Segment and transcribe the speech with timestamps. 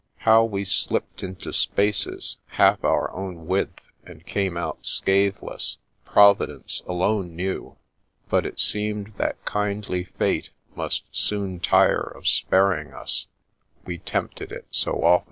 [0.17, 5.77] How we slipped into spaces half our own width and came out scathe less.
[6.05, 7.77] Providence alone knew,
[8.27, 13.27] but it seemed that kindly Fate must soon tire of sparing us,
[13.85, 15.19] we tempted it so often.